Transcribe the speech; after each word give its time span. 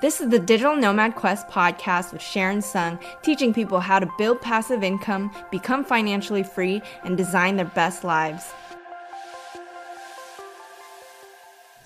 This 0.00 0.20
is 0.20 0.28
the 0.28 0.38
Digital 0.38 0.76
Nomad 0.76 1.16
Quest 1.16 1.48
podcast 1.48 2.12
with 2.12 2.22
Sharon 2.22 2.60
Tseung, 2.60 3.00
teaching 3.22 3.52
people 3.52 3.80
how 3.80 3.98
to 3.98 4.08
build 4.16 4.40
passive 4.40 4.84
income, 4.84 5.32
become 5.50 5.84
financially 5.84 6.44
free, 6.44 6.80
and 7.02 7.16
design 7.16 7.56
their 7.56 7.66
best 7.66 8.04
lives. 8.04 8.52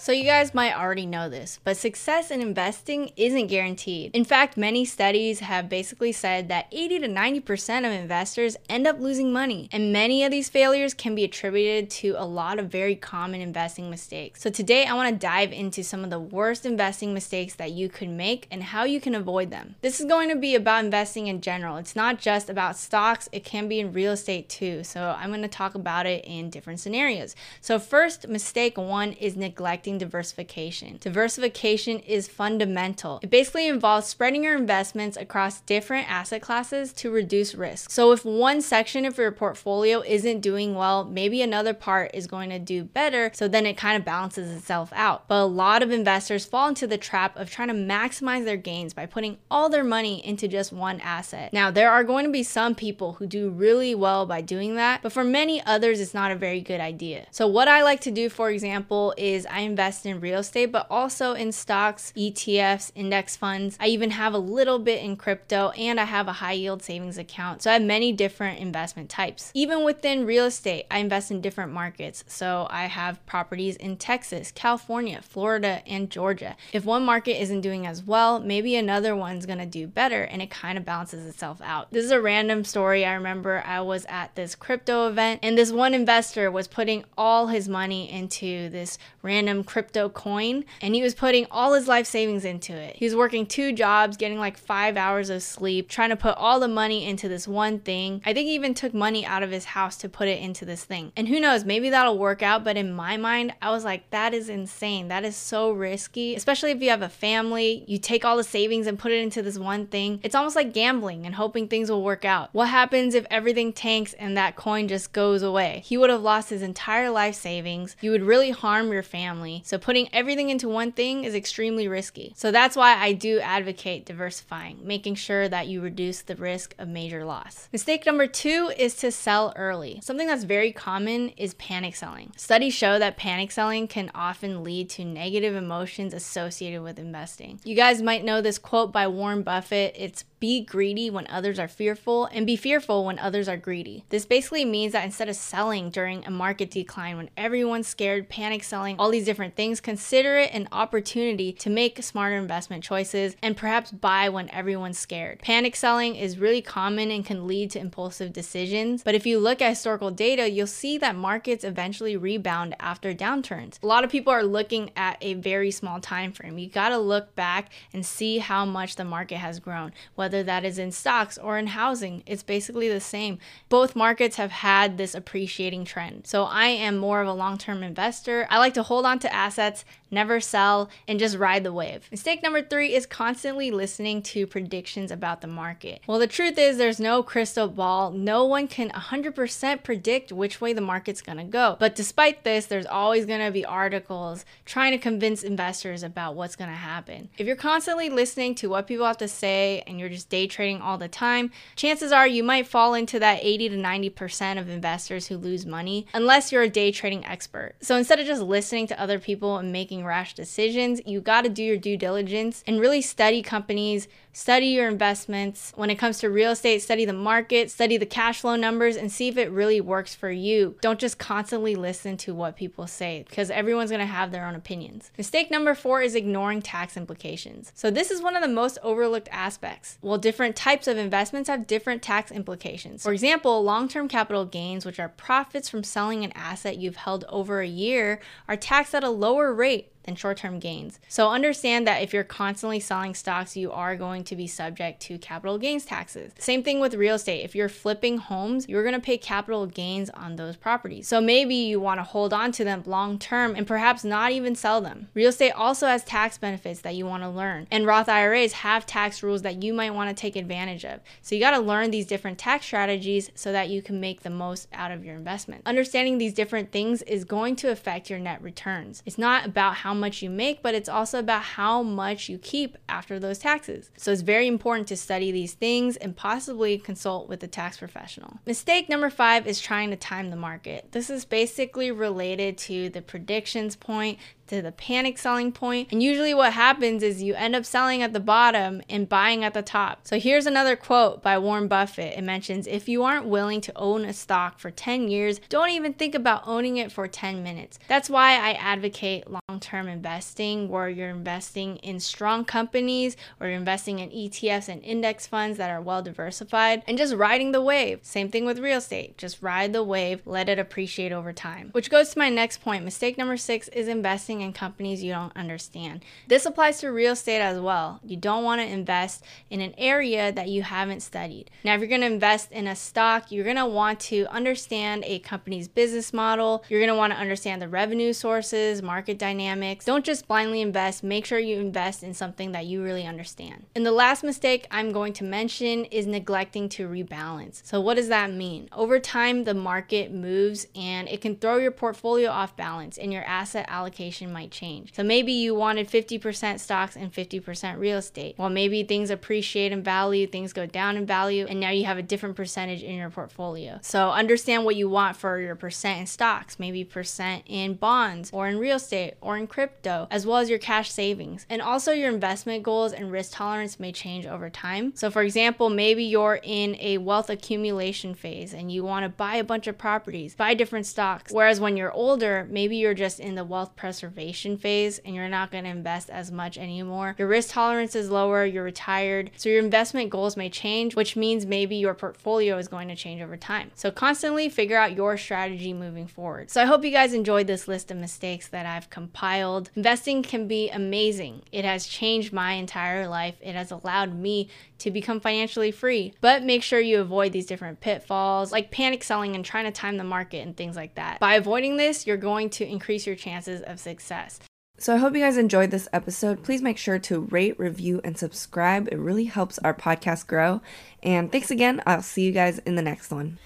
So, 0.02 0.10
you 0.10 0.24
guys 0.24 0.52
might 0.52 0.76
already 0.76 1.06
know 1.06 1.28
this, 1.28 1.60
but 1.62 1.76
success 1.76 2.32
in 2.32 2.40
investing 2.40 3.12
isn't 3.14 3.46
guaranteed. 3.46 4.10
In 4.16 4.24
fact, 4.24 4.56
many 4.56 4.84
studies 4.84 5.38
have 5.38 5.68
basically 5.68 6.10
said 6.10 6.48
that 6.48 6.66
80 6.72 6.98
to 6.98 7.06
90% 7.06 7.86
of 7.86 7.92
investors 7.92 8.56
end 8.68 8.88
up 8.88 8.98
losing 8.98 9.32
money, 9.32 9.68
and 9.70 9.92
many 9.92 10.24
of 10.24 10.32
these 10.32 10.48
failures 10.48 10.92
can 10.92 11.14
be 11.14 11.22
attributed 11.22 11.88
to 11.90 12.16
a 12.18 12.26
lot 12.26 12.58
of 12.58 12.66
very 12.66 12.96
common 12.96 13.40
investing 13.40 13.90
mistakes. 13.90 14.40
So, 14.40 14.50
today 14.50 14.86
I 14.86 14.94
want 14.94 15.14
to 15.14 15.24
dive 15.24 15.52
into 15.52 15.84
some 15.84 16.02
of 16.02 16.10
the 16.10 16.18
worst 16.18 16.66
investing 16.66 17.14
mistakes 17.14 17.54
that 17.54 17.70
you 17.70 17.88
could 17.88 18.08
make 18.08 18.48
and 18.50 18.60
how 18.60 18.82
you 18.82 19.00
can 19.00 19.14
avoid 19.14 19.52
them. 19.52 19.76
This 19.82 20.00
is 20.00 20.06
going 20.06 20.30
to 20.30 20.36
be 20.36 20.56
about 20.56 20.84
investing 20.84 21.28
in 21.28 21.40
general, 21.40 21.76
it's 21.76 21.94
not 21.94 22.18
just 22.18 22.50
about 22.50 22.76
stocks, 22.76 23.28
it 23.30 23.44
can 23.44 23.68
be 23.68 23.78
in 23.78 23.92
real 23.92 24.10
estate 24.10 24.48
too. 24.48 24.82
So, 24.82 25.14
I'm 25.16 25.30
going 25.30 25.42
to 25.42 25.46
talk 25.46 25.76
about 25.76 26.06
it 26.06 26.24
in 26.24 26.50
different 26.50 26.80
scenarios. 26.80 27.36
So, 27.60 27.78
first, 27.78 28.26
mistake 28.26 28.76
one 28.76 29.12
is 29.12 29.36
neglecting 29.36 29.91
diversification. 29.98 30.98
Diversification 31.00 31.98
is 32.00 32.28
fundamental. 32.28 33.20
It 33.22 33.30
basically 33.30 33.68
involves 33.68 34.06
spreading 34.06 34.44
your 34.44 34.56
investments 34.56 35.16
across 35.16 35.60
different 35.60 36.10
asset 36.10 36.42
classes 36.42 36.92
to 36.94 37.10
reduce 37.10 37.54
risk. 37.54 37.90
So 37.90 38.12
if 38.12 38.24
one 38.24 38.60
section 38.60 39.04
of 39.04 39.18
your 39.18 39.32
portfolio 39.32 40.00
isn't 40.00 40.40
doing 40.40 40.74
well, 40.74 41.04
maybe 41.04 41.42
another 41.42 41.74
part 41.74 42.10
is 42.14 42.26
going 42.26 42.50
to 42.50 42.58
do 42.58 42.84
better. 42.84 43.30
So 43.34 43.48
then 43.48 43.66
it 43.66 43.76
kind 43.76 43.96
of 43.96 44.04
balances 44.04 44.50
itself 44.56 44.92
out. 44.94 45.28
But 45.28 45.42
a 45.42 45.46
lot 45.46 45.82
of 45.82 45.90
investors 45.90 46.44
fall 46.44 46.68
into 46.68 46.86
the 46.86 46.98
trap 46.98 47.36
of 47.36 47.50
trying 47.50 47.68
to 47.68 47.74
maximize 47.74 48.44
their 48.44 48.56
gains 48.56 48.94
by 48.94 49.06
putting 49.06 49.38
all 49.50 49.68
their 49.68 49.84
money 49.84 50.24
into 50.26 50.48
just 50.48 50.72
one 50.72 51.00
asset. 51.00 51.52
Now, 51.52 51.70
there 51.70 51.90
are 51.90 52.04
going 52.04 52.24
to 52.24 52.32
be 52.32 52.42
some 52.42 52.74
people 52.74 53.14
who 53.14 53.26
do 53.26 53.50
really 53.50 53.94
well 53.94 54.26
by 54.26 54.40
doing 54.40 54.76
that, 54.76 55.02
but 55.02 55.12
for 55.12 55.24
many 55.24 55.64
others, 55.64 56.00
it's 56.00 56.14
not 56.14 56.30
a 56.30 56.36
very 56.36 56.60
good 56.60 56.80
idea. 56.80 57.26
So, 57.30 57.46
what 57.46 57.68
I 57.68 57.82
like 57.82 58.00
to 58.02 58.10
do, 58.10 58.28
for 58.28 58.50
example, 58.50 59.14
is 59.16 59.46
I 59.46 59.60
invest 59.60 59.81
invest 59.82 60.06
in 60.06 60.20
real 60.20 60.38
estate, 60.38 60.70
but 60.70 60.86
also 60.88 61.32
in 61.32 61.50
stocks, 61.50 62.12
ETFs, 62.16 62.92
index 62.94 63.34
funds. 63.34 63.76
I 63.80 63.88
even 63.88 64.12
have 64.12 64.32
a 64.32 64.38
little 64.38 64.78
bit 64.78 65.02
in 65.02 65.16
crypto 65.16 65.70
and 65.70 65.98
I 65.98 66.04
have 66.04 66.28
a 66.28 66.34
high 66.34 66.52
yield 66.52 66.84
savings 66.84 67.18
account. 67.18 67.62
So 67.62 67.70
I 67.70 67.72
have 67.72 67.82
many 67.82 68.12
different 68.12 68.60
investment 68.60 69.10
types. 69.10 69.50
Even 69.54 69.82
within 69.82 70.24
real 70.24 70.44
estate, 70.44 70.86
I 70.88 70.98
invest 70.98 71.32
in 71.32 71.40
different 71.40 71.72
markets. 71.72 72.22
So 72.28 72.68
I 72.70 72.84
have 72.84 73.26
properties 73.26 73.74
in 73.74 73.96
Texas, 73.96 74.52
California, 74.54 75.20
Florida, 75.20 75.82
and 75.84 76.08
Georgia. 76.08 76.54
If 76.72 76.84
one 76.84 77.04
market 77.04 77.42
isn't 77.42 77.62
doing 77.62 77.84
as 77.84 78.04
well, 78.04 78.38
maybe 78.38 78.76
another 78.76 79.16
one's 79.16 79.46
gonna 79.46 79.66
do 79.66 79.88
better 79.88 80.22
and 80.22 80.40
it 80.40 80.50
kind 80.50 80.78
of 80.78 80.84
balances 80.84 81.26
itself 81.26 81.60
out. 81.60 81.90
This 81.90 82.04
is 82.04 82.12
a 82.12 82.20
random 82.20 82.62
story. 82.62 83.04
I 83.04 83.14
remember 83.14 83.64
I 83.66 83.80
was 83.80 84.06
at 84.08 84.36
this 84.36 84.54
crypto 84.54 85.08
event 85.08 85.40
and 85.42 85.58
this 85.58 85.72
one 85.72 85.92
investor 85.92 86.52
was 86.52 86.68
putting 86.68 87.04
all 87.18 87.48
his 87.48 87.68
money 87.68 88.08
into 88.08 88.68
this 88.68 88.96
random 89.22 89.64
crypto 89.72 90.10
coin 90.10 90.62
and 90.82 90.94
he 90.94 91.00
was 91.00 91.14
putting 91.14 91.46
all 91.50 91.72
his 91.72 91.88
life 91.88 92.06
savings 92.06 92.44
into 92.44 92.74
it. 92.74 92.94
He 92.94 93.06
was 93.06 93.16
working 93.16 93.46
two 93.46 93.72
jobs, 93.72 94.18
getting 94.18 94.38
like 94.38 94.58
five 94.58 94.98
hours 94.98 95.30
of 95.30 95.42
sleep, 95.42 95.88
trying 95.88 96.10
to 96.10 96.16
put 96.16 96.36
all 96.36 96.60
the 96.60 96.68
money 96.68 97.06
into 97.06 97.26
this 97.26 97.48
one 97.48 97.78
thing. 97.78 98.20
I 98.26 98.34
think 98.34 98.48
he 98.48 98.54
even 98.54 98.74
took 98.74 98.92
money 98.92 99.24
out 99.24 99.42
of 99.42 99.50
his 99.50 99.64
house 99.64 99.96
to 99.98 100.10
put 100.10 100.28
it 100.28 100.42
into 100.42 100.66
this 100.66 100.84
thing. 100.84 101.10
And 101.16 101.26
who 101.26 101.40
knows, 101.40 101.64
maybe 101.64 101.88
that'll 101.88 102.18
work 102.18 102.42
out. 102.42 102.64
But 102.64 102.76
in 102.76 102.92
my 102.92 103.16
mind, 103.16 103.54
I 103.62 103.70
was 103.70 103.82
like, 103.82 104.10
that 104.10 104.34
is 104.34 104.50
insane. 104.50 105.08
That 105.08 105.24
is 105.24 105.36
so 105.36 105.72
risky, 105.72 106.34
especially 106.34 106.72
if 106.72 106.82
you 106.82 106.90
have 106.90 107.00
a 107.00 107.08
family. 107.08 107.84
You 107.88 107.96
take 107.96 108.26
all 108.26 108.36
the 108.36 108.44
savings 108.44 108.86
and 108.86 108.98
put 108.98 109.12
it 109.12 109.22
into 109.22 109.40
this 109.40 109.58
one 109.58 109.86
thing. 109.86 110.20
It's 110.22 110.34
almost 110.34 110.54
like 110.54 110.74
gambling 110.74 111.24
and 111.24 111.34
hoping 111.34 111.66
things 111.66 111.90
will 111.90 112.02
work 112.02 112.26
out. 112.26 112.50
What 112.52 112.68
happens 112.68 113.14
if 113.14 113.26
everything 113.30 113.72
tanks 113.72 114.12
and 114.12 114.36
that 114.36 114.54
coin 114.54 114.86
just 114.86 115.14
goes 115.14 115.42
away? 115.42 115.80
He 115.86 115.96
would 115.96 116.10
have 116.10 116.20
lost 116.20 116.50
his 116.50 116.60
entire 116.60 117.08
life 117.08 117.36
savings. 117.36 117.96
You 118.02 118.10
would 118.10 118.22
really 118.22 118.50
harm 118.50 118.92
your 118.92 119.02
family. 119.02 119.51
So 119.64 119.76
putting 119.76 120.08
everything 120.14 120.48
into 120.48 120.68
one 120.68 120.92
thing 120.92 121.24
is 121.24 121.34
extremely 121.34 121.86
risky. 121.86 122.32
So 122.36 122.50
that's 122.50 122.76
why 122.76 122.96
I 122.96 123.12
do 123.12 123.40
advocate 123.40 124.06
diversifying, 124.06 124.78
making 124.82 125.16
sure 125.16 125.48
that 125.48 125.66
you 125.66 125.82
reduce 125.82 126.22
the 126.22 126.36
risk 126.36 126.74
of 126.78 126.88
major 126.88 127.24
loss. 127.24 127.68
Mistake 127.72 128.06
number 128.06 128.26
two 128.26 128.72
is 128.78 128.94
to 128.96 129.12
sell 129.12 129.52
early. 129.56 130.00
Something 130.02 130.26
that's 130.26 130.44
very 130.44 130.72
common 130.72 131.30
is 131.30 131.54
panic 131.54 131.94
selling. 131.96 132.32
Studies 132.36 132.74
show 132.74 132.98
that 132.98 133.16
panic 133.16 133.50
selling 133.50 133.86
can 133.88 134.10
often 134.14 134.64
lead 134.64 134.88
to 134.90 135.04
negative 135.04 135.54
emotions 135.54 136.14
associated 136.14 136.82
with 136.82 136.98
investing. 136.98 137.60
You 137.64 137.74
guys 137.74 138.00
might 138.00 138.24
know 138.24 138.40
this 138.40 138.58
quote 138.58 138.92
by 138.92 139.06
Warren 139.08 139.42
Buffett. 139.42 139.94
It's 139.98 140.24
be 140.42 140.64
greedy 140.64 141.08
when 141.08 141.24
others 141.28 141.60
are 141.60 141.68
fearful 141.68 142.24
and 142.26 142.44
be 142.44 142.56
fearful 142.56 143.04
when 143.04 143.16
others 143.20 143.48
are 143.48 143.56
greedy. 143.56 144.04
This 144.08 144.26
basically 144.26 144.64
means 144.64 144.92
that 144.92 145.04
instead 145.04 145.28
of 145.28 145.36
selling 145.36 145.88
during 145.88 146.26
a 146.26 146.32
market 146.32 146.68
decline 146.68 147.16
when 147.16 147.30
everyone's 147.36 147.86
scared, 147.86 148.28
panic 148.28 148.64
selling, 148.64 148.96
all 148.98 149.12
these 149.12 149.24
different 149.24 149.41
things, 149.50 149.80
consider 149.80 150.38
it 150.38 150.52
an 150.52 150.68
opportunity 150.72 151.52
to 151.52 151.70
make 151.70 152.02
smarter 152.02 152.36
investment 152.36 152.84
choices 152.84 153.36
and 153.42 153.56
perhaps 153.56 153.90
buy 153.90 154.28
when 154.28 154.48
everyone's 154.50 154.98
scared. 154.98 155.40
Panic 155.40 155.76
selling 155.76 156.16
is 156.16 156.38
really 156.38 156.62
common 156.62 157.10
and 157.10 157.24
can 157.24 157.46
lead 157.46 157.70
to 157.72 157.78
impulsive 157.78 158.32
decisions, 158.32 159.02
but 159.02 159.14
if 159.14 159.26
you 159.26 159.38
look 159.38 159.60
at 159.60 159.70
historical 159.70 160.10
data, 160.10 160.48
you'll 160.48 160.66
see 160.66 160.98
that 160.98 161.16
markets 161.16 161.64
eventually 161.64 162.16
rebound 162.16 162.74
after 162.80 163.14
downturns. 163.14 163.82
A 163.82 163.86
lot 163.86 164.04
of 164.04 164.10
people 164.10 164.32
are 164.32 164.44
looking 164.44 164.90
at 164.96 165.18
a 165.20 165.34
very 165.34 165.70
small 165.70 166.00
time 166.00 166.32
frame. 166.32 166.58
You 166.58 166.68
got 166.68 166.90
to 166.90 166.98
look 166.98 167.34
back 167.34 167.70
and 167.92 168.04
see 168.04 168.38
how 168.38 168.64
much 168.64 168.96
the 168.96 169.04
market 169.04 169.38
has 169.38 169.58
grown, 169.58 169.92
whether 170.14 170.42
that 170.42 170.64
is 170.64 170.78
in 170.78 170.92
stocks 170.92 171.38
or 171.38 171.58
in 171.58 171.68
housing. 171.68 172.22
It's 172.26 172.42
basically 172.42 172.88
the 172.88 173.00
same. 173.00 173.38
Both 173.68 173.96
markets 173.96 174.36
have 174.36 174.50
had 174.50 174.98
this 174.98 175.14
appreciating 175.14 175.84
trend. 175.84 176.26
So 176.26 176.44
I 176.44 176.66
am 176.66 176.96
more 176.96 177.20
of 177.20 177.28
a 177.28 177.32
long 177.32 177.58
term 177.58 177.82
investor. 177.82 178.46
I 178.50 178.58
like 178.58 178.74
to 178.74 178.82
hold 178.82 179.06
on 179.06 179.18
to 179.20 179.31
assets, 179.32 179.84
never 180.10 180.40
sell, 180.40 180.88
and 181.06 181.18
just 181.18 181.36
ride 181.36 181.64
the 181.64 181.72
wave. 181.72 182.08
Mistake 182.10 182.42
number 182.42 182.62
three 182.62 182.94
is 182.94 183.04
constantly 183.04 183.70
listening 183.70 184.22
to 184.22 184.46
predictions 184.46 185.10
about 185.10 185.42
the 185.42 185.46
market. 185.46 186.00
Well, 186.06 186.18
the 186.18 186.26
truth 186.26 186.56
is, 186.56 186.78
there's 186.78 187.00
no 187.00 187.22
crystal 187.22 187.68
ball. 187.68 188.10
No 188.10 188.44
one 188.46 188.68
can 188.68 188.90
100% 188.90 189.82
predict 189.82 190.32
which 190.32 190.60
way 190.60 190.72
the 190.72 190.80
market's 190.80 191.20
gonna 191.20 191.44
go. 191.44 191.76
But 191.78 191.94
despite 191.94 192.44
this, 192.44 192.66
there's 192.66 192.86
always 192.86 193.26
gonna 193.26 193.50
be 193.50 193.66
articles 193.66 194.46
trying 194.64 194.92
to 194.92 194.98
convince 194.98 195.42
investors 195.42 196.02
about 196.02 196.36
what's 196.36 196.56
gonna 196.56 196.72
happen. 196.72 197.28
If 197.36 197.46
you're 197.46 197.56
constantly 197.56 198.08
listening 198.08 198.54
to 198.56 198.68
what 198.68 198.86
people 198.86 199.06
have 199.06 199.18
to 199.18 199.28
say 199.28 199.82
and 199.86 200.00
you're 200.00 200.08
just 200.08 200.22
just 200.22 200.30
day 200.30 200.46
trading 200.46 200.80
all 200.80 200.98
the 200.98 201.08
time, 201.08 201.50
chances 201.74 202.12
are 202.12 202.26
you 202.26 202.44
might 202.44 202.66
fall 202.66 202.94
into 202.94 203.18
that 203.18 203.40
80 203.42 203.70
to 203.70 203.76
90% 203.76 204.58
of 204.58 204.68
investors 204.68 205.26
who 205.26 205.36
lose 205.36 205.66
money 205.66 206.06
unless 206.14 206.52
you're 206.52 206.62
a 206.62 206.68
day 206.68 206.92
trading 206.92 207.24
expert. 207.26 207.74
So 207.80 207.96
instead 207.96 208.20
of 208.20 208.26
just 208.26 208.42
listening 208.42 208.86
to 208.88 209.00
other 209.00 209.18
people 209.22 209.56
and 209.56 209.72
making 209.72 210.04
rash 210.04 210.34
decisions, 210.34 211.00
you 211.06 211.20
got 211.20 211.42
to 211.42 211.48
do 211.48 211.62
your 211.62 211.76
due 211.76 211.96
diligence 211.96 212.62
and 212.66 212.80
really 212.80 213.00
study 213.02 213.42
companies, 213.42 214.08
study 214.32 214.66
your 214.66 214.88
investments. 214.88 215.72
When 215.76 215.90
it 215.90 215.96
comes 215.96 216.18
to 216.20 216.30
real 216.30 216.52
estate, 216.52 216.82
study 216.82 217.04
the 217.04 217.12
market, 217.12 217.70
study 217.70 217.96
the 217.96 218.06
cash 218.06 218.40
flow 218.40 218.56
numbers, 218.56 218.96
and 218.96 219.12
see 219.12 219.28
if 219.28 219.36
it 219.36 219.50
really 219.50 219.80
works 219.80 220.14
for 220.14 220.30
you. 220.30 220.76
Don't 220.80 220.98
just 220.98 221.18
constantly 221.18 221.74
listen 221.74 222.16
to 222.18 222.34
what 222.34 222.56
people 222.56 222.86
say 222.86 223.24
because 223.28 223.50
everyone's 223.50 223.90
going 223.90 224.00
to 224.00 224.06
have 224.06 224.32
their 224.32 224.46
own 224.46 224.54
opinions. 224.54 225.10
Mistake 225.16 225.50
number 225.50 225.74
four 225.74 226.00
is 226.02 226.14
ignoring 226.14 226.62
tax 226.62 226.96
implications. 226.96 227.72
So, 227.74 227.90
this 227.90 228.10
is 228.10 228.22
one 228.22 228.36
of 228.36 228.42
the 228.42 228.48
most 228.48 228.78
overlooked 228.82 229.28
aspects. 229.30 229.98
Well, 230.02 230.18
different 230.18 230.56
types 230.56 230.86
of 230.86 230.96
investments 230.96 231.48
have 231.48 231.66
different 231.66 232.02
tax 232.02 232.30
implications. 232.30 233.02
For 233.02 233.12
example, 233.12 233.62
long 233.62 233.88
term 233.88 234.08
capital 234.08 234.44
gains, 234.44 234.84
which 234.84 234.98
are 234.98 235.08
profits 235.08 235.68
from 235.68 235.84
selling 235.84 236.24
an 236.24 236.32
asset 236.34 236.78
you've 236.78 236.96
held 236.96 237.24
over 237.28 237.60
a 237.60 237.66
year, 237.66 238.20
are 238.48 238.56
taxed 238.56 238.94
at 238.94 239.04
a 239.04 239.10
lower 239.10 239.52
rate 239.52 239.91
than 240.04 240.16
short 240.16 240.36
term 240.36 240.58
gains. 240.58 241.00
So 241.08 241.30
understand 241.30 241.86
that 241.86 242.02
if 242.02 242.12
you're 242.12 242.24
constantly 242.24 242.80
selling 242.80 243.14
stocks, 243.14 243.56
you 243.56 243.70
are 243.72 243.96
going 243.96 244.24
to 244.24 244.36
be 244.36 244.46
subject 244.46 245.00
to 245.02 245.18
capital 245.18 245.58
gains 245.58 245.84
taxes. 245.84 246.32
Same 246.38 246.62
thing 246.62 246.80
with 246.80 246.94
real 246.94 247.16
estate. 247.16 247.44
If 247.44 247.54
you're 247.54 247.68
flipping 247.68 248.18
homes, 248.18 248.68
you're 248.68 248.82
going 248.82 248.94
to 248.94 249.00
pay 249.00 249.18
capital 249.18 249.66
gains 249.66 250.10
on 250.10 250.36
those 250.36 250.56
properties. 250.56 251.08
So 251.08 251.20
maybe 251.20 251.54
you 251.54 251.80
want 251.80 251.98
to 251.98 252.04
hold 252.04 252.32
on 252.32 252.52
to 252.52 252.64
them 252.64 252.82
long 252.86 253.18
term 253.18 253.54
and 253.56 253.66
perhaps 253.66 254.04
not 254.04 254.32
even 254.32 254.54
sell 254.54 254.80
them. 254.80 255.08
Real 255.14 255.28
estate 255.28 255.52
also 255.52 255.86
has 255.86 256.04
tax 256.04 256.38
benefits 256.38 256.80
that 256.80 256.94
you 256.94 257.06
want 257.06 257.22
to 257.22 257.28
learn, 257.28 257.66
and 257.70 257.86
Roth 257.86 258.08
IRAs 258.08 258.52
have 258.52 258.86
tax 258.86 259.22
rules 259.22 259.42
that 259.42 259.62
you 259.62 259.72
might 259.72 259.94
want 259.94 260.08
to 260.10 260.20
take 260.20 260.36
advantage 260.36 260.84
of. 260.84 261.00
So 261.20 261.34
you 261.34 261.40
got 261.40 261.52
to 261.52 261.60
learn 261.60 261.90
these 261.90 262.06
different 262.06 262.38
tax 262.38 262.66
strategies 262.66 263.30
so 263.34 263.52
that 263.52 263.68
you 263.68 263.82
can 263.82 264.00
make 264.00 264.22
the 264.22 264.30
most 264.30 264.68
out 264.72 264.90
of 264.92 265.04
your 265.04 265.14
investment. 265.14 265.62
Understanding 265.66 266.18
these 266.18 266.34
different 266.34 266.72
things 266.72 267.02
is 267.02 267.24
going 267.24 267.56
to 267.56 267.70
affect 267.70 268.10
your 268.10 268.18
net 268.18 268.42
returns. 268.42 269.02
It's 269.06 269.18
not 269.18 269.46
about 269.46 269.76
how 269.76 269.91
how 269.92 269.98
much 269.98 270.22
you 270.22 270.30
make, 270.30 270.62
but 270.62 270.74
it's 270.74 270.88
also 270.88 271.18
about 271.18 271.42
how 271.42 271.82
much 271.82 272.30
you 272.30 272.38
keep 272.38 272.78
after 272.88 273.18
those 273.18 273.38
taxes. 273.38 273.90
So 273.98 274.10
it's 274.10 274.22
very 274.22 274.46
important 274.46 274.88
to 274.88 274.96
study 274.96 275.30
these 275.30 275.52
things 275.52 275.98
and 275.98 276.16
possibly 276.16 276.78
consult 276.78 277.28
with 277.28 277.42
a 277.44 277.46
tax 277.46 277.76
professional. 277.76 278.38
Mistake 278.46 278.88
number 278.88 279.10
five 279.10 279.46
is 279.46 279.60
trying 279.60 279.90
to 279.90 279.96
time 279.96 280.30
the 280.30 280.36
market. 280.36 280.92
This 280.92 281.10
is 281.10 281.26
basically 281.26 281.90
related 281.90 282.56
to 282.58 282.88
the 282.88 283.02
predictions 283.02 283.76
point 283.76 284.18
to 284.52 284.60
the 284.60 284.72
panic 284.72 285.16
selling 285.16 285.50
point. 285.50 285.88
And 285.90 286.02
usually 286.02 286.34
what 286.34 286.52
happens 286.52 287.02
is 287.02 287.22
you 287.22 287.34
end 287.34 287.56
up 287.56 287.64
selling 287.64 288.02
at 288.02 288.12
the 288.12 288.20
bottom 288.20 288.82
and 288.88 289.08
buying 289.08 289.44
at 289.44 289.54
the 289.54 289.62
top. 289.62 290.06
So 290.06 290.18
here's 290.18 290.44
another 290.44 290.76
quote 290.76 291.22
by 291.22 291.38
Warren 291.38 291.68
Buffett. 291.68 292.18
It 292.18 292.22
mentions 292.22 292.66
if 292.66 292.86
you 292.86 293.02
aren't 293.02 293.26
willing 293.26 293.62
to 293.62 293.72
own 293.76 294.04
a 294.04 294.12
stock 294.12 294.58
for 294.58 294.70
10 294.70 295.08
years, 295.08 295.40
don't 295.48 295.70
even 295.70 295.94
think 295.94 296.14
about 296.14 296.42
owning 296.46 296.76
it 296.76 296.92
for 296.92 297.08
10 297.08 297.42
minutes. 297.42 297.78
That's 297.88 298.10
why 298.10 298.32
I 298.32 298.52
advocate 298.52 299.24
long 299.30 299.58
term 299.58 299.88
investing, 299.88 300.68
where 300.68 300.90
you're 300.90 301.08
investing 301.08 301.76
in 301.76 301.98
strong 301.98 302.44
companies 302.44 303.16
or 303.40 303.46
you're 303.46 303.56
investing 303.56 304.00
in 304.00 304.10
ETFs 304.10 304.68
and 304.68 304.82
index 304.84 305.26
funds 305.26 305.56
that 305.56 305.70
are 305.70 305.80
well 305.80 306.02
diversified 306.02 306.82
and 306.86 306.98
just 306.98 307.14
riding 307.14 307.52
the 307.52 307.62
wave. 307.62 308.00
Same 308.02 308.28
thing 308.28 308.44
with 308.44 308.58
real 308.58 308.78
estate. 308.78 309.16
Just 309.16 309.42
ride 309.42 309.72
the 309.72 309.82
wave, 309.82 310.20
let 310.26 310.50
it 310.50 310.58
appreciate 310.58 311.12
over 311.12 311.32
time. 311.32 311.70
Which 311.72 311.88
goes 311.88 312.10
to 312.10 312.18
my 312.18 312.28
next 312.28 312.60
point. 312.60 312.84
Mistake 312.84 313.16
number 313.16 313.38
six 313.38 313.68
is 313.68 313.88
investing 313.88 314.41
in 314.42 314.52
companies 314.52 315.02
you 315.02 315.12
don't 315.12 315.36
understand. 315.36 316.04
This 316.28 316.46
applies 316.46 316.80
to 316.80 316.88
real 316.88 317.12
estate 317.12 317.40
as 317.40 317.60
well. 317.60 318.00
You 318.04 318.16
don't 318.16 318.44
want 318.44 318.60
to 318.60 318.66
invest 318.66 319.24
in 319.50 319.60
an 319.60 319.74
area 319.78 320.32
that 320.32 320.48
you 320.48 320.62
haven't 320.62 321.00
studied. 321.00 321.50
Now, 321.64 321.74
if 321.74 321.80
you're 321.80 321.88
going 321.88 322.00
to 322.02 322.06
invest 322.06 322.52
in 322.52 322.66
a 322.66 322.76
stock, 322.76 323.32
you're 323.32 323.44
going 323.44 323.56
to 323.56 323.66
want 323.66 324.00
to 324.00 324.26
understand 324.26 325.04
a 325.06 325.18
company's 325.20 325.68
business 325.68 326.12
model. 326.12 326.64
You're 326.68 326.80
going 326.80 326.88
to 326.88 326.96
want 326.96 327.12
to 327.12 327.18
understand 327.18 327.62
the 327.62 327.68
revenue 327.68 328.12
sources, 328.12 328.82
market 328.82 329.18
dynamics. 329.18 329.84
Don't 329.84 330.04
just 330.04 330.28
blindly 330.28 330.60
invest. 330.60 331.02
Make 331.02 331.26
sure 331.26 331.38
you 331.38 331.58
invest 331.58 332.02
in 332.02 332.14
something 332.14 332.52
that 332.52 332.66
you 332.66 332.82
really 332.82 333.06
understand. 333.06 333.66
And 333.74 333.86
the 333.86 333.92
last 333.92 334.22
mistake 334.22 334.66
I'm 334.70 334.92
going 334.92 335.12
to 335.14 335.24
mention 335.24 335.84
is 335.86 336.06
neglecting 336.06 336.68
to 336.70 336.88
rebalance. 336.88 337.64
So, 337.64 337.80
what 337.80 337.94
does 337.94 338.08
that 338.08 338.32
mean? 338.32 338.68
Over 338.72 338.98
time, 338.98 339.44
the 339.44 339.54
market 339.54 340.12
moves 340.12 340.66
and 340.74 341.08
it 341.08 341.20
can 341.20 341.36
throw 341.36 341.56
your 341.56 341.70
portfolio 341.70 342.30
off 342.30 342.56
balance 342.56 342.98
and 342.98 343.12
your 343.12 343.24
asset 343.24 343.66
allocation 343.68 344.21
might 344.28 344.50
change. 344.50 344.94
So, 344.94 345.02
maybe 345.02 345.32
you 345.32 345.54
wanted 345.54 345.88
50% 345.88 346.60
stocks 346.60 346.96
and 346.96 347.12
50% 347.12 347.78
real 347.78 347.98
estate. 347.98 348.34
Well, 348.38 348.50
maybe 348.50 348.82
things 348.84 349.10
appreciate 349.10 349.72
in 349.72 349.82
value, 349.82 350.26
things 350.26 350.52
go 350.52 350.66
down 350.66 350.96
in 350.96 351.06
value, 351.06 351.46
and 351.48 351.60
now 351.60 351.70
you 351.70 351.84
have 351.84 351.98
a 351.98 352.02
different 352.02 352.36
percentage 352.36 352.82
in 352.82 352.96
your 352.96 353.10
portfolio. 353.10 353.78
So, 353.82 354.10
understand 354.10 354.64
what 354.64 354.76
you 354.76 354.88
want 354.88 355.16
for 355.16 355.40
your 355.40 355.56
percent 355.56 356.00
in 356.00 356.06
stocks, 356.06 356.58
maybe 356.58 356.84
percent 356.84 357.42
in 357.46 357.74
bonds 357.74 358.30
or 358.32 358.48
in 358.48 358.58
real 358.58 358.76
estate 358.76 359.14
or 359.20 359.36
in 359.36 359.46
crypto, 359.46 360.06
as 360.10 360.26
well 360.26 360.38
as 360.38 360.48
your 360.48 360.58
cash 360.58 360.90
savings. 360.90 361.46
And 361.48 361.60
also, 361.60 361.92
your 361.92 362.10
investment 362.10 362.62
goals 362.62 362.92
and 362.92 363.10
risk 363.10 363.32
tolerance 363.32 363.80
may 363.80 363.92
change 363.92 364.26
over 364.26 364.50
time. 364.50 364.92
So, 364.94 365.10
for 365.10 365.22
example, 365.22 365.70
maybe 365.70 366.04
you're 366.04 366.40
in 366.42 366.76
a 366.80 366.98
wealth 366.98 367.30
accumulation 367.30 368.14
phase 368.14 368.54
and 368.54 368.70
you 368.70 368.84
want 368.84 369.04
to 369.04 369.08
buy 369.08 369.36
a 369.36 369.44
bunch 369.44 369.66
of 369.66 369.78
properties, 369.78 370.34
buy 370.34 370.54
different 370.54 370.86
stocks. 370.86 371.32
Whereas 371.32 371.60
when 371.60 371.76
you're 371.76 371.92
older, 371.92 372.46
maybe 372.50 372.76
you're 372.76 372.94
just 372.94 373.20
in 373.20 373.34
the 373.34 373.44
wealth 373.44 373.74
preservation 373.76 374.11
phase 374.56 374.98
and 375.04 375.14
you're 375.14 375.28
not 375.28 375.50
going 375.50 375.64
to 375.64 375.70
invest 375.70 376.10
as 376.10 376.30
much 376.30 376.58
anymore. 376.58 377.14
Your 377.18 377.28
risk 377.28 377.50
tolerance 377.50 377.94
is 377.94 378.10
lower, 378.10 378.44
you're 378.44 378.64
retired, 378.64 379.30
so 379.36 379.48
your 379.48 379.58
investment 379.58 380.10
goals 380.10 380.36
may 380.36 380.48
change, 380.48 380.94
which 380.94 381.16
means 381.16 381.46
maybe 381.46 381.76
your 381.76 381.94
portfolio 381.94 382.58
is 382.58 382.68
going 382.68 382.88
to 382.88 382.96
change 382.96 383.20
over 383.20 383.36
time. 383.36 383.70
So, 383.74 383.90
constantly 383.90 384.48
figure 384.48 384.76
out 384.76 384.96
your 384.96 385.16
strategy 385.16 385.72
moving 385.72 386.06
forward. 386.06 386.50
So, 386.50 386.62
I 386.62 386.66
hope 386.66 386.84
you 386.84 386.90
guys 386.90 387.14
enjoyed 387.14 387.46
this 387.46 387.68
list 387.68 387.90
of 387.90 387.96
mistakes 387.96 388.48
that 388.48 388.66
I've 388.66 388.90
compiled. 388.90 389.70
Investing 389.76 390.22
can 390.22 390.48
be 390.48 390.70
amazing, 390.70 391.42
it 391.52 391.64
has 391.64 391.86
changed 391.86 392.32
my 392.32 392.52
entire 392.52 393.08
life, 393.08 393.36
it 393.40 393.54
has 393.54 393.70
allowed 393.70 394.14
me 394.14 394.48
to 394.78 394.90
become 394.90 395.20
financially 395.20 395.70
free. 395.70 396.12
But 396.20 396.42
make 396.42 396.62
sure 396.62 396.80
you 396.80 397.00
avoid 397.00 397.32
these 397.32 397.46
different 397.46 397.80
pitfalls 397.80 398.50
like 398.50 398.70
panic 398.70 399.04
selling 399.04 399.36
and 399.36 399.44
trying 399.44 399.64
to 399.64 399.70
time 399.70 399.96
the 399.96 400.04
market 400.04 400.38
and 400.38 400.56
things 400.56 400.74
like 400.76 400.96
that. 400.96 401.20
By 401.20 401.34
avoiding 401.34 401.76
this, 401.76 402.06
you're 402.06 402.16
going 402.16 402.50
to 402.50 402.66
increase 402.66 403.06
your 403.06 403.16
chances 403.16 403.62
of 403.62 403.78
success. 404.02 404.40
So 404.78 404.94
I 404.94 404.98
hope 404.98 405.14
you 405.14 405.20
guys 405.20 405.36
enjoyed 405.36 405.70
this 405.70 405.88
episode. 405.92 406.42
Please 406.42 406.60
make 406.60 406.76
sure 406.76 406.98
to 406.98 407.20
rate, 407.20 407.58
review, 407.58 408.00
and 408.02 408.18
subscribe. 408.18 408.88
It 408.90 408.98
really 408.98 409.26
helps 409.26 409.58
our 409.60 409.74
podcast 409.74 410.26
grow. 410.26 410.60
And 411.02 411.30
thanks 411.30 411.52
again. 411.52 411.80
I'll 411.86 412.02
see 412.02 412.22
you 412.22 412.32
guys 412.32 412.58
in 412.60 412.74
the 412.74 412.82
next 412.82 413.12
one. 413.12 413.38